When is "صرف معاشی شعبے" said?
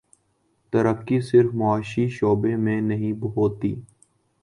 1.21-2.55